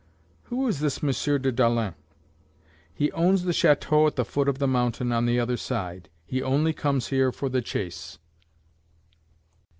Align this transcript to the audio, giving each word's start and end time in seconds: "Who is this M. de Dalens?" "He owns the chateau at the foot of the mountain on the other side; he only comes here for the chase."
"Who 0.45 0.67
is 0.67 0.79
this 0.79 1.03
M. 1.03 1.11
de 1.43 1.51
Dalens?" 1.51 1.93
"He 2.91 3.11
owns 3.11 3.43
the 3.43 3.53
chateau 3.53 4.07
at 4.07 4.15
the 4.15 4.25
foot 4.25 4.49
of 4.49 4.57
the 4.57 4.67
mountain 4.67 5.11
on 5.11 5.27
the 5.27 5.39
other 5.39 5.57
side; 5.57 6.09
he 6.25 6.41
only 6.41 6.73
comes 6.73 7.09
here 7.09 7.31
for 7.31 7.49
the 7.49 7.61
chase." 7.61 8.17